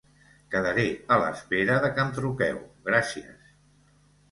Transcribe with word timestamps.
Quedaré 0.53 0.85
a 1.15 1.19
l'espera 1.25 1.77
de 1.85 1.93
que 1.99 2.03
em 2.07 2.11
truqueu 2.17 2.59
gràcies! 2.91 3.55